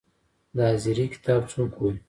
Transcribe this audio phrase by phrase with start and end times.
[0.55, 1.99] د حاضري کتاب څوک ګوري؟